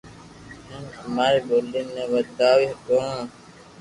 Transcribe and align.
ھين 0.69 0.85
اماري 1.05 1.39
ٻولي 1.47 1.81
ني 1.93 2.03
وداوي 2.11 2.65
ھگو 2.75 2.97